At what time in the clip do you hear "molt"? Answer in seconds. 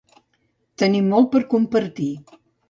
1.15-1.29